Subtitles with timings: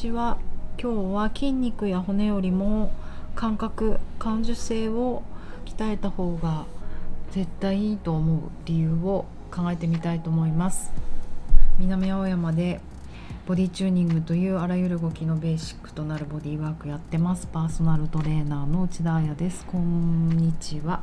[0.00, 0.38] ちは
[0.80, 2.90] 今日は筋肉や骨よりも
[3.34, 5.22] 感覚感受性を
[5.66, 6.64] 鍛えた方が
[7.32, 10.90] 絶対いいと思う理由を考えてみたいと思います。
[11.78, 12.80] 南青山で
[13.46, 17.46] ボディチューニングというあらゆる動きのベーシックとなるボディワークやってます。
[17.46, 19.66] パーソナルトレーナーの内田彩です。
[19.66, 21.02] こんにちは。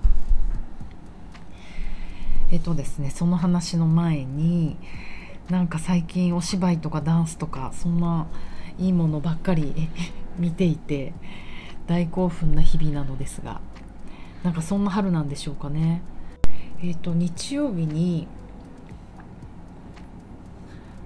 [2.50, 4.76] えっとですねその話の前に
[5.52, 8.26] なんか最近お芝居とかダンスとかそんな
[8.80, 9.74] いいものばっかり
[10.38, 11.14] 見ていて
[11.88, 13.62] 大興奮な日々なのですが
[14.44, 16.02] なんかそんな春なんでしょうかね。
[16.82, 18.28] えっ、と日曜日に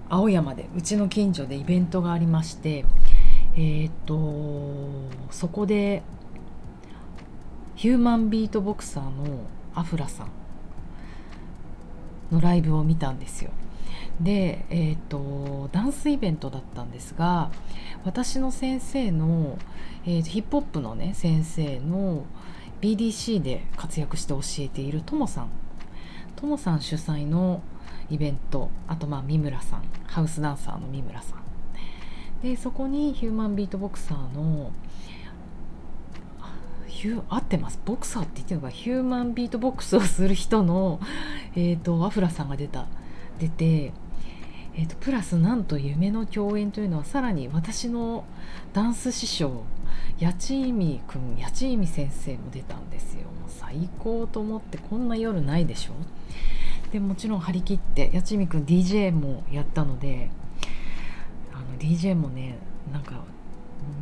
[0.09, 2.83] 青山でうちの近所でイベントがありまして
[3.55, 4.81] えっ、と
[5.29, 6.03] そこで
[7.75, 10.27] ヒューマンビートボクサーのアフラさん
[12.31, 13.51] のライブを見たんですよ。
[14.19, 17.51] で、えーと、ダンスイベントだったんですが
[18.05, 19.57] 私の先生の、
[20.05, 22.25] えー、ヒップホップのね先生の
[22.81, 25.49] BDC で活躍して教えているともさん。
[26.35, 27.61] ともさん主催の
[28.09, 29.83] イベントあとまあ三村さん。
[30.07, 31.41] ハウスダンサーの三村さん。
[32.41, 34.71] でそこにヒューマンビートボクサーの
[36.87, 37.79] ヒュ合ってます？
[37.85, 40.99] ボクサーって言ってるのかヒューマンビートボックスをする人の、
[41.55, 42.87] えーとアフラさんが出た
[43.41, 43.91] 出て
[44.73, 48.23] えーと、プラスなんと夢の共演というのはさらに私の
[48.71, 49.63] ダンス師匠
[50.21, 53.23] 八千意味くん八千意味先生も出たんですよ。
[53.23, 55.93] もう最高と思ってこんな夜ないでしょ？
[56.93, 60.29] でもちろん張り切って八千意味くん DJ もやったので
[61.53, 62.55] あの DJ もね
[62.93, 63.25] なんか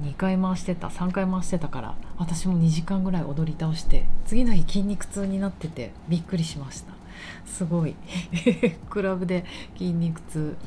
[0.04, 6.99] 2回回してた3回回してたから私も2時間ぐらい踊り倒して次の日筋肉痛になっててびっくりしました。
[7.46, 7.96] すごい。
[8.90, 9.46] クラブで
[9.78, 10.58] 筋肉痛。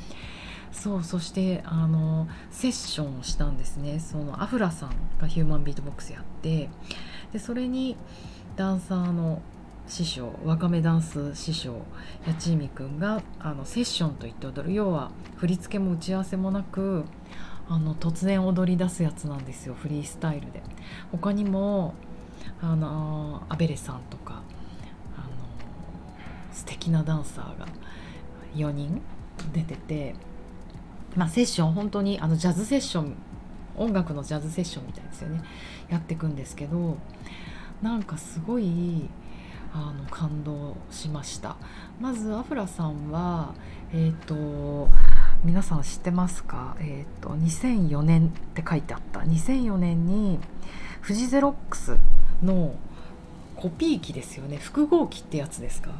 [0.73, 4.01] そうそしてあのセッションをしたんですね。
[4.01, 6.71] そのアフラさんがヒューマンビートボックスやって
[7.33, 7.97] でそれに
[8.57, 9.43] ダンサーの
[9.87, 11.83] 師匠わかめダンス師匠
[12.25, 14.75] 八千美くんがあのセッションといって踊る。
[14.75, 17.05] 要は振り付けも打ち合わせもなく
[17.69, 19.75] あの突然踊り出すやつなんですよ。
[19.75, 20.63] フリースタイルで。
[21.11, 21.95] 他にも
[22.61, 24.43] あのアベレさんとか
[26.53, 27.67] 素敵なダンサーが
[28.55, 29.01] 4人
[29.53, 30.15] 出てて、
[31.17, 33.15] まあ、セッション本当にあのジャズセッション
[33.77, 35.43] 音楽のジャズセッションみたいですよね。
[35.89, 36.99] やっていくんですけど
[37.81, 39.09] なんかすごい
[39.75, 41.57] あの感動しました。
[41.99, 43.55] まずアフラさんは
[43.93, 44.91] えっ、ー、と
[45.45, 46.77] 皆さん知ってますか？
[46.81, 49.21] えっ、ー、と2004年って書いてあった。
[49.21, 50.39] 2004年に
[51.01, 51.97] フジゼロックス
[52.43, 52.75] の
[53.63, 54.57] コピー機ですよね。
[54.57, 55.91] 複合機ってやつですか？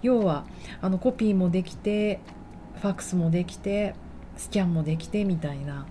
[0.00, 0.44] 要は
[0.80, 2.20] あのコピーもできて
[2.80, 3.94] ファックスもできて
[4.38, 5.86] スキャンもできてみたいな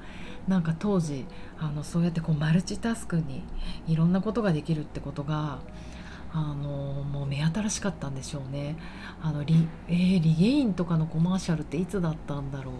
[0.48, 1.26] なんか当時
[1.60, 3.44] あのそうやってこうマルチタスクに
[3.88, 5.60] いろんなことができるってことが
[6.34, 8.76] あのもう目新しかったんでしょうね。
[9.22, 12.74] あのリ,、えー、リゲインとかのコマーシャルっていつだったんだろう。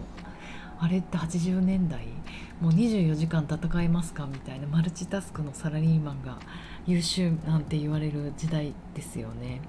[0.82, 2.06] あれって80年代？
[2.60, 4.26] もう24時間戦えますか？
[4.26, 6.38] みたいなマルチタスクのサラリーマンが
[6.90, 9.60] 優秀なんて言われる時代ですよね。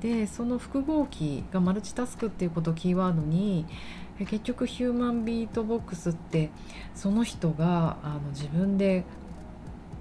[0.00, 3.66] でその複合機がマルチタスクっていうことをキーワードに
[4.18, 6.50] 結局ヒューマンビートボックスって
[6.94, 9.04] その人があの自分で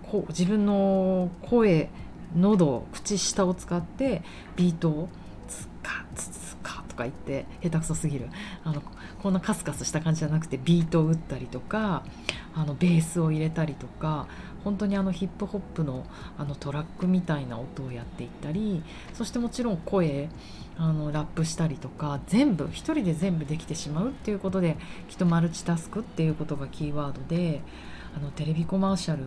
[0.03, 1.89] こう自分の声
[2.35, 4.21] 喉口下を使って
[4.55, 5.09] ビートを
[5.47, 8.29] ツカツツカとか言って下手くそすぎる
[8.63, 8.81] あの
[9.21, 12.03] こんなカスカスした感じじゃなくてビートを打ったりとか
[12.55, 14.27] あのベースを入れたりとか
[14.63, 16.05] 本当にあのヒップホップの
[16.37, 20.29] あのトラックみたいな音をやっていったりそしてもちろん声
[20.77, 27.61] あのラップしたりとか全部一人で全部できてしまうっていうことできっとマルチタスクっていうことがキーワードで
[28.15, 29.23] あのテレビコマーシャル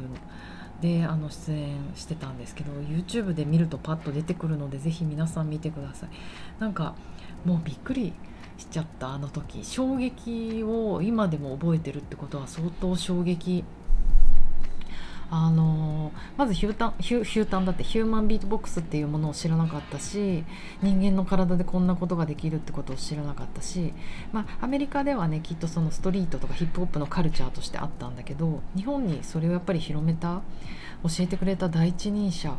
[0.81, 6.09] であの出演してたんですけど YouTube で見るとパッと出てくるのでぜひ皆さん見てください。
[6.59, 6.95] なんか
[7.45, 8.13] もうびっくり
[8.57, 9.65] しちゃったあの時。
[9.65, 13.65] 衝撃を今でも覚えてるってことは相当衝撃
[15.33, 20.45] あのまずヒュータンヒュヒュータンだってヒューマンビートボックスっていうものを知らなかったし
[20.83, 23.95] 人間の体でこんなことができるってことを知らなかったし、
[24.33, 30.43] まあ、アメリカではねきっとそのストリートとかヒップホップのカルチャーとしてあったんだけど日本にそれをやっぱり広めた
[31.05, 32.57] 教えてくれた第一人者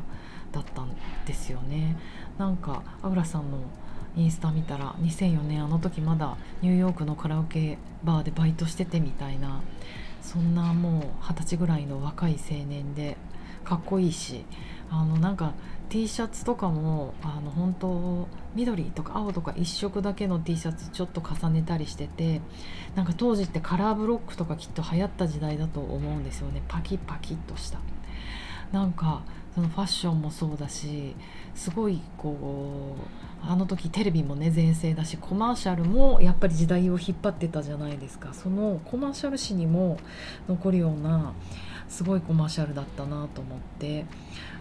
[0.53, 0.95] だったん
[1.25, 1.97] ですよね。
[2.38, 3.59] なんかアウラさんの
[4.15, 9.62] インスタ見たら2004年あの時まだニューヨークのカラオケバーでバイトしててみたいな
[10.31, 13.18] そんなもう二十歳ぐらいの若い青年で
[13.66, 14.45] かっこいいし
[14.89, 15.54] あのなんか
[15.89, 22.39] T シャツとかもあの本当緑とか青とか一色だけの T シャツちょっと重ねたりしてて
[22.95, 26.62] なんか当時ってカラーブロックとかきっと流行った時代だと思うんですよね。
[26.69, 27.80] パキパキっとした。
[28.72, 31.15] なんかそのファッションもそうだし
[31.56, 32.95] すごいこ
[33.44, 38.33] うあの時テレビもね全盛だしコマーシャルもやっぱり時代を引っ張ってたじゃないですか。
[38.33, 39.98] そのコマーシャル誌にも
[40.48, 41.33] 残るような
[41.91, 44.05] すごいコマーシャルだったなと思って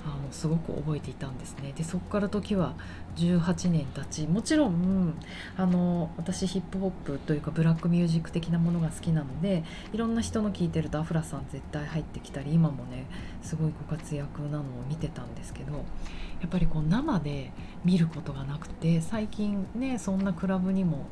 [0.05, 1.73] あのすごく覚えていたんですね。
[1.77, 2.75] でそこから時は
[3.17, 5.15] 18年経ちもちろん
[5.57, 9.63] あの私ヒップホップというかブラックミュージック的なものが好きなので
[9.93, 13.07] いろんな人の聴いてるとアフラさん絶対入ってきたり今もね
[13.43, 17.53] すごいご活躍なのを見てたんですけどやっぱりこう生で
[17.85, 21.07] 見ることがなくて最近ねそんなクラブにも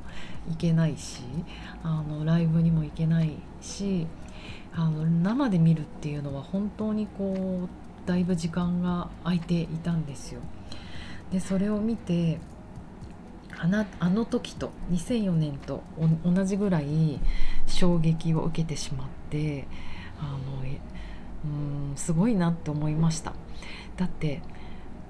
[0.48, 1.22] 行けないし
[1.84, 4.06] あのライブにも行けないし
[4.74, 10.40] あの生で見るっていうのは本当にこうだいぶ時間が空いていたんですよ。
[11.32, 12.38] でそれを見て
[13.58, 15.82] あなあの時と2004年と
[16.24, 17.20] 同じぐらい
[17.66, 19.66] 衝撃を受けてしまって
[20.20, 20.38] あの
[21.44, 23.34] うんすごいなって思いました
[23.96, 24.42] だって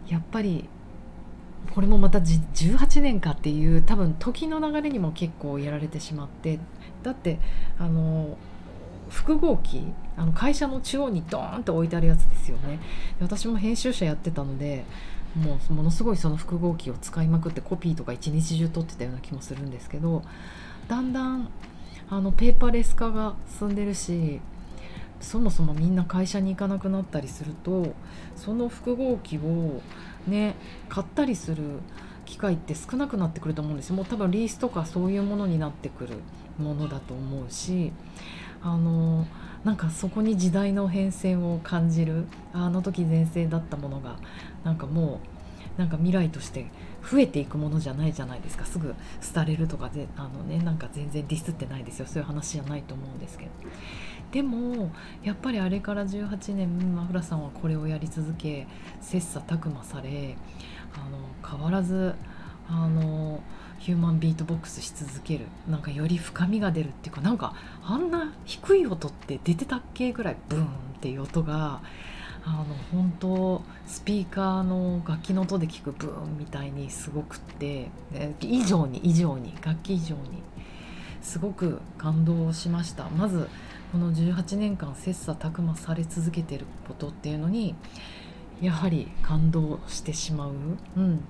[0.09, 0.69] やっぱり
[1.75, 6.59] これもまた18年かっていう多分時の流れにも結構やられてしまって
[7.03, 7.39] だって
[7.79, 8.39] あの
[9.11, 9.83] 複合機
[10.17, 12.81] あの会社の中央にドーンと置いてあるやつですよね。
[13.21, 14.85] 私も編集者やってたので
[15.37, 20.23] もうものすごいその複合機を使いまくってコピーとか一日中撮ってたような気もするんですけど
[20.89, 21.49] だんだん
[22.11, 24.41] あのペーパーレス化が進んでるし
[25.21, 27.95] そもそもみんな会社に行かなくなったりすると
[28.37, 29.83] その複合機を
[30.27, 30.55] ね
[30.89, 31.63] 買ったりする
[32.25, 33.97] 機会って少なくなってくると思うんですよ。
[33.97, 36.19] もう多分リースとかそういうものになってくる
[36.59, 37.93] ものだと思うし
[38.63, 39.27] あの
[39.65, 44.17] なんかそこに時代の変遷を感じるあの時全盛だったものが
[44.65, 45.21] なんかも
[45.77, 46.67] うなんか未来として
[47.09, 48.65] 増えていくものじゃないじゃないですか。
[48.65, 48.95] すぐ
[49.35, 52.07] 廃れるとかであのねなんか全然ディスってないですよ。
[52.07, 53.51] そういう話じゃないと思うんですけど。
[54.33, 54.91] でも
[55.23, 58.67] やっぱりあれから18年マフラさんはこれをやり続け
[59.01, 60.37] 切磋琢磨され
[60.95, 61.19] あの
[61.49, 62.15] 変わらず
[62.69, 63.41] あの
[63.79, 65.47] ヒューマンビートボックスし続ける。
[65.69, 67.55] なんかより深みが出るっていうかなんか
[67.85, 70.69] あんな低い音って出てたっけぐらいブーンっ
[71.01, 71.81] ていう音が
[72.45, 77.91] あの本当スピーカーの楽器の音で聞くブーンみたいにすごくって
[78.41, 80.43] 以上に以上に楽器以上に
[81.21, 83.09] すごく感動しました。
[83.11, 83.49] まず
[83.93, 87.75] この18年間切磋琢磨され続けてることっていうのに
[88.61, 90.53] やはり感動してしまう、
[90.97, 91.25] うん、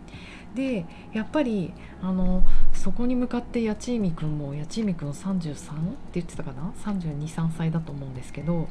[0.54, 1.72] でやっぱり
[2.02, 2.42] あの
[2.72, 5.74] そこに向かって八千海君も八千海君33って
[6.14, 8.68] 言ってたかな？323歳だと思うんですけど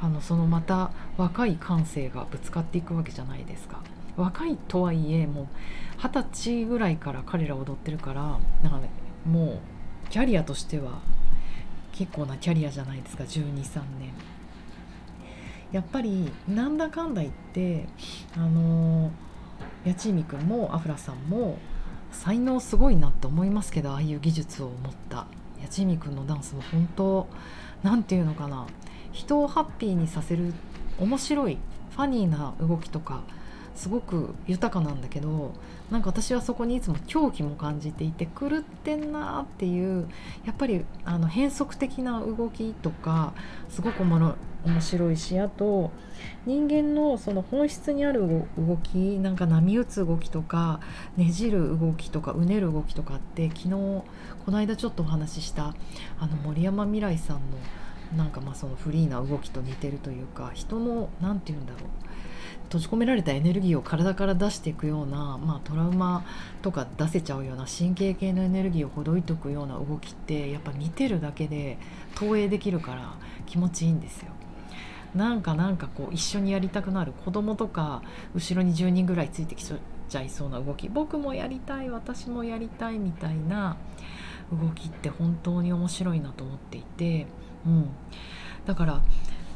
[0.00, 3.82] あのそのまた若い感性がぶつかっていくわけじゃないですか。
[4.16, 5.46] 若いとはいえもう
[5.98, 8.88] 二十歳ぐらいから彼ら踊ってるからなんか、ね、
[9.26, 9.60] も
[10.06, 11.00] うキャリアとしては
[11.92, 14.12] 結構なキャリアじゃないですか123年。
[15.72, 17.86] やっぱりなんだかんだ言って
[18.36, 19.33] あのー
[19.84, 21.58] 八千海君もアフラさんも
[22.10, 25.26] 才能すごいなって思いますけどああいう技術を持った。
[25.60, 27.28] 八千海君のダンスも本当
[27.82, 28.66] 何て言うのかな。
[29.12, 30.52] 人をハッピーにさせる
[30.98, 31.58] 面白い
[31.92, 33.22] ファニーな動きとか
[33.74, 35.52] すごく豊かなんだけど
[35.90, 40.08] なんか私はそこにいつも狂気も感じていて狂ってんなっていう
[40.44, 43.32] やっぱりあの変則的な動きとか
[43.68, 45.90] すごくおもろ面白いしあと
[46.46, 50.80] 人間のその本質にある動きなんか波打つ動きとか
[51.16, 54.04] ねじる動きとかうねる動きとかって昨日こ
[54.48, 55.74] の間ちょっとお話しした
[56.18, 57.42] あの森山未來さんの
[58.16, 61.82] なんかまあそのフリーな動きと似てるというか人の何て言うんだろう
[62.64, 66.24] 閉じ込められたエネルギーを体から出していくような、まあ、トラウマ
[66.62, 71.78] とか出せちゃうような神経系のエネルギーをほどいておくような動きってやっぱ見てるだけで
[72.14, 73.14] 投影できるから
[73.46, 74.32] 気持ちいいんですよ。
[75.14, 78.02] なんかなんかこう一緒にやりたくなる子供とか
[78.34, 80.88] 後ろに10人ぐらいついてきちゃいそうな動き。
[80.88, 83.76] 僕もやりたい私もやりたいみたいな
[84.52, 87.26] 動きって本当に面白いなと思っていて、
[87.66, 87.90] うん、
[88.66, 89.02] だから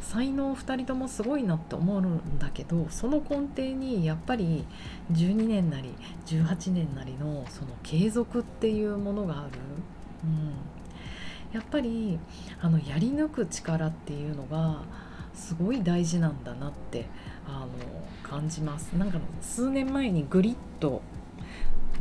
[0.00, 4.64] 才能2人ともすごいなって思うんだけどその根底にやっぱり
[5.12, 5.94] 12年なり
[6.26, 9.58] 18年なりのその継続っていうものがある、
[10.24, 10.54] うん、
[11.52, 12.18] やっぱり
[12.62, 14.82] あのやり抜く力っていうのが
[15.38, 17.07] すごい大事なんだなって
[17.47, 17.68] あの
[18.23, 18.92] 感じます。
[18.95, 21.00] なんか数年前にグリッド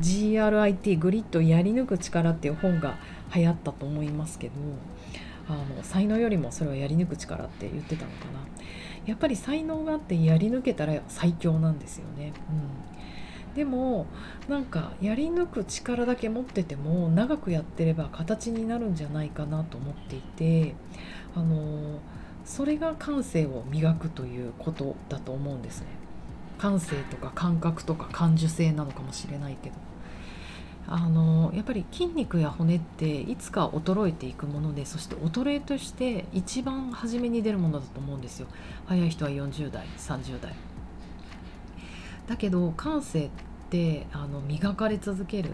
[0.02, 2.98] GRIT グリッドやり抜く力っていう本が
[3.34, 4.54] 流行ったと思いますけど
[5.48, 8.48] あの才能よりもそれはやり抜く力って言ってたのかな。
[9.06, 12.34] やっぱり才能があってやり抜けたら最強なんですよね、
[13.48, 14.06] うん、でも
[14.50, 20.76] なんかやり抜く力だけ持ってても長くやってれば形になるんじゃないかなと思っていて
[21.34, 22.02] あの
[22.48, 25.88] それが感性を磨くということだと思うんですね。
[26.58, 29.76] 感性とか感覚とか感受性なのかもしれないけど。
[30.90, 38.48] あのやっぱり筋肉や骨っていつか衰えていくものでそして衰えとして一番初めに出るものだと思うんですよ。
[38.86, 40.54] 早い人は40代30代。
[42.28, 43.30] だけど感性
[43.68, 45.50] ってあの磨かれ続ける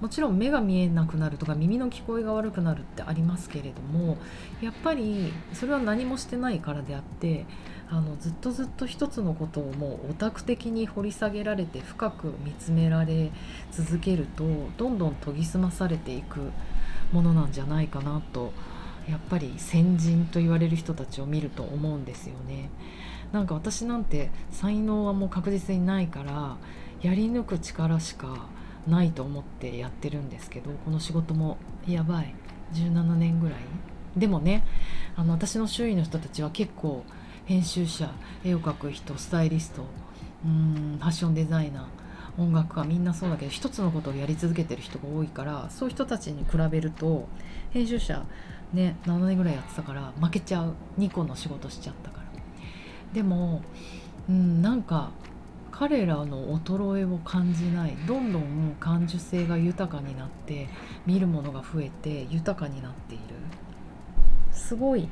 [0.00, 4.16] もちろん目が見えなくなるとか耳の聞こえが悪くなるってありますけれども
[4.62, 7.44] やっぱりそれは何もしてないからであって
[7.90, 13.30] あのずっとずっと一つのことをもうオタク的に掘り下げられて深く見つめられ
[13.72, 14.44] 続けると
[14.78, 16.50] どんどん研ぎ澄まされていく
[17.12, 18.52] ものなんじゃないかなと
[19.08, 22.70] やっぱり先人と言われる人たちを見ると思うんですよね。
[23.32, 26.56] なんか私なんて才能はもう確実にないから
[27.02, 28.48] やり抜く力しか
[28.86, 32.34] ないと思ってやってるんですけどこの仕事もやばい。
[32.72, 33.58] 17年ぐらい。
[34.16, 34.64] でもね
[35.16, 37.04] あの私の周囲の人たちは結構
[37.46, 38.10] 編集者
[38.44, 39.84] 絵を描く人スタイリスト
[40.44, 47.28] うんファッションデザイナー音楽家みんなそうだけど一つのことをやり続けてる人が多いからそういう人たちに比べると
[47.70, 48.24] 編集者
[48.72, 50.74] ね7年ぐらいやってたから負けちゃう。
[50.98, 52.24] 2個の仕事しちゃったから。
[53.12, 53.62] でも
[54.28, 55.10] うんなんか
[55.80, 60.68] 彼らの衰えを感じないどんどん感受性が豊かになって
[61.06, 63.24] 見るものが増えて豊かになっている。
[64.52, 65.08] すごい。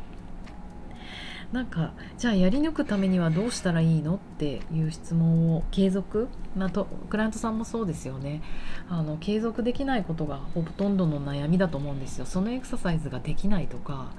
[1.53, 8.43] なんかじゃあやり抜くためにはどうしたらいいのっていう質問を継続、まあ、とクライアントさんもそうですよね。
[8.91, 12.27] あの継続できないことがほとんどの悩みだと思うんですよ。
[12.27, 14.11] そのエクササイズができないとか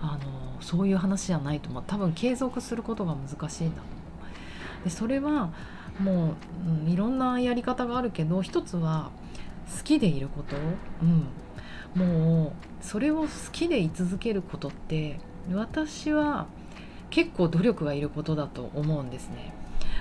[0.00, 1.84] あのそういう話じゃないと思う。
[1.86, 4.82] 多分継続することが難しいんだと思う。
[4.82, 5.52] でそれは
[6.00, 6.34] も
[6.66, 9.10] う、うん、いろんなやり方があるけど一つは
[9.78, 10.56] 好きでいること、
[11.02, 11.28] うん、
[11.94, 12.52] もう
[12.84, 15.18] それを好きでい続けることって
[15.52, 16.46] 私は
[17.10, 19.52] 結構努力がいることだと思うんですね。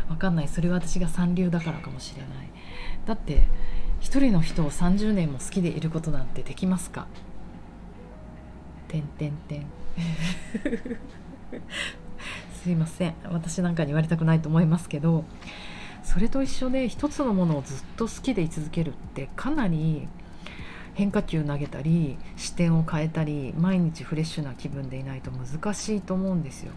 [0.10, 0.48] わかんない。
[0.48, 2.50] それは私が三流だからかもしれない。
[3.06, 3.44] だって
[4.00, 7.08] 一人の人を30年も好きでいることなんてできますか？
[8.88, 9.66] てんてんてん。
[12.64, 13.14] すいません。
[13.32, 15.24] 私なんかに言われたくないと思いますけど。
[16.04, 20.08] それと一緒で一つのものをずっと好きでい続けるってかなり
[20.94, 26.72] 変化球投げたり視点を変えたり毎日フレッシュな気分でいないと難しいと思うんですよ。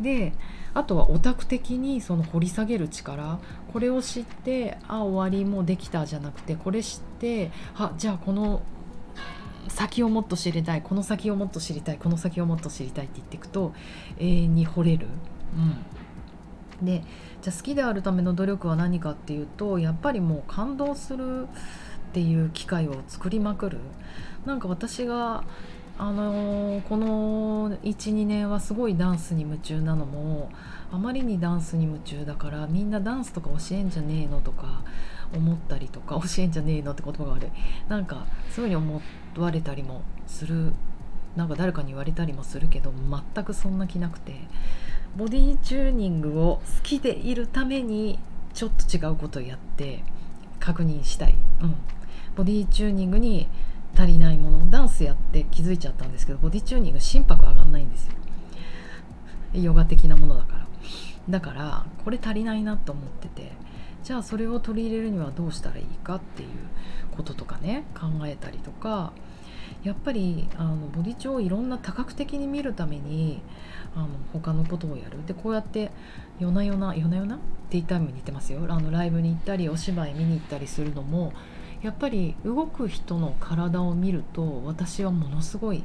[0.00, 0.32] で
[0.74, 3.38] あとはオタク的にその掘り下げる力
[3.72, 8.60] これを知ってあ終わりもうできたじゃなくてこれ知ってあじゃあこの
[9.68, 13.72] 先をもっと知りたいこの先をもっと知りたいこの先をもっと知りたいって言っていくと
[14.18, 15.06] 永遠に掘れる。
[15.56, 15.76] うん、
[16.84, 17.02] で
[17.42, 21.46] じゃあ好きであるための努力は何かっていうとやっぱりもう感動するっ
[22.12, 23.78] ていう機会を作りまくる。
[24.46, 25.44] なんか私が
[25.96, 30.50] あのー、この12年はすごいダンスに夢中なのも
[30.92, 34.82] あまりにダンスに夢中だからみんなダンスとか教えんじゃねえのとか
[35.32, 37.50] 思ったりとか教えんじゃねえのって言葉が悪い。
[37.88, 39.02] なんかそういうふうに思
[39.38, 40.72] われたりもする。
[41.36, 42.92] なんか誰かに言われたりもするけど
[43.34, 44.34] 全くそんな気なくて。
[45.16, 48.18] ボディチューニングを好きでいるために
[48.52, 50.02] ちょっと違うことをやって
[50.60, 51.76] 確認したい、うん、
[52.36, 53.48] ボディチューニングに
[53.96, 58.14] 足りないものダンスやって気づいちゃったんですけどボディチューニング心拍上がんないんですよ。
[59.54, 60.64] ヨガ的なものだから。
[61.28, 63.52] だからこれ足りないなと思ってて
[64.02, 66.48] じゃあそれを取り入れるにはどうしたらいいかっていう
[67.16, 69.12] こととかね考えたりとか
[69.84, 73.42] やっぱりあのボディチューをいろんな多角的に見るために
[73.94, 75.24] あの他のことをやる。
[75.26, 75.90] でこうやって
[76.40, 77.38] 夜な夜な夜な夜な？
[77.70, 78.60] デイタイムに行ってますよ。
[78.68, 81.32] あのライブに行ったりお芝居見に行ったりするのも
[81.82, 85.84] やっぱり動く人の体を見ると私はものすごい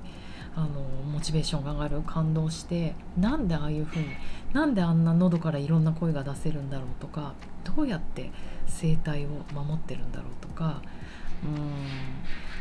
[0.55, 0.67] あの
[1.11, 2.01] モチベーションが上がる。
[2.01, 4.07] 感動してなんでああいう風に
[4.53, 8.31] なんであんな喉からいろんな声が出せるんだろうとかどうやって
[8.81, 10.81] 声帯を守ってるんだろうとか
[11.43, 11.73] うん。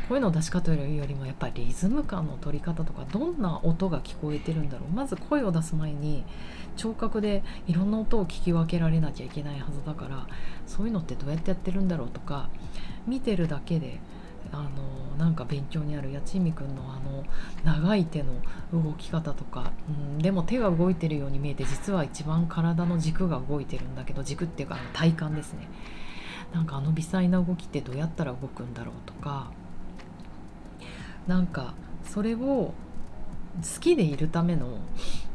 [0.09, 4.95] 声の出し方よりもやっぱりリズム感の取り方とかどんな音が聞こえてるんだろう。
[4.95, 6.23] まず声を出す前に
[6.75, 10.25] 聴覚でいろんな音を聞き分けられなきゃいけないはずだから
[10.65, 12.49] そういうのってどうやってやってるんだろうとか
[13.05, 13.99] 見てるだけで
[14.51, 17.23] あのなんか勉強にある八千美君のあの
[17.63, 18.33] 長い手の
[18.73, 25.67] 動き方とか、うん、でも手が動いてるように見えて実は一番体の軸が動いてるんだけど軸っていうか体幹ですね。
[26.53, 29.51] なんかあの微細な動きってどうやったら動くんだろうとか
[31.27, 31.73] なんか
[32.03, 32.73] それを好
[33.79, 34.79] きでいるための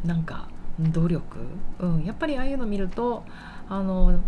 [0.05, 0.49] なんか
[0.79, 1.39] 努力、
[1.79, 3.25] うん、やっぱりああいうの見ると
[3.69, 4.21] あの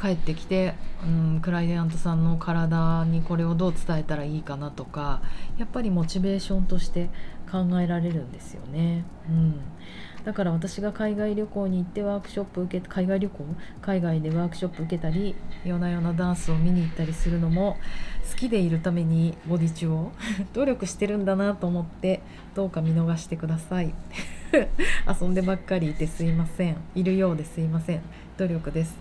[0.00, 1.06] 帰ってきて、う
[1.36, 5.20] ん、クライアントさんの体にこれをどう伝えたらいいかなとか
[5.58, 7.10] やっぱりモチベーションとして
[7.50, 9.04] 考えられるんですよね。
[9.28, 9.60] うん。
[10.24, 13.44] だから私が海外旅行に行ってワークショップ受け海外旅行？
[13.80, 17.78] 海外でワークショップ受けたり夜な夜なダンスを見に行ったりするのも
[18.30, 20.12] 好きでいるためにボディチュを
[20.52, 22.20] 努力してるんだなと思って
[22.54, 23.94] どうか見逃してください。
[25.20, 26.76] 遊んでばっかりいてすいません。
[26.94, 28.00] いるようですいません。
[28.36, 28.96] 努力です。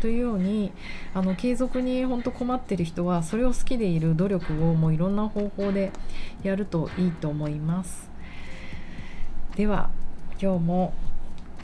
[0.00, 0.72] というように
[1.14, 5.92] あの継続に本当困ってる人はそれを好きでいる努力をもういろんな方法で
[6.42, 8.10] やるといいと思います。
[9.56, 9.90] では
[10.40, 10.94] 今日も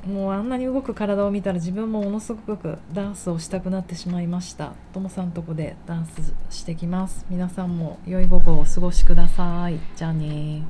[0.07, 4.73] もうあんなに動く体を見たら自分もものすごくダンスをしたくなってしまいました。
[4.93, 7.27] ともさんとこでダンスしてきます。
[7.29, 9.81] 皆さんも良い午後をお過ごしください。
[9.97, 10.63] じゃあね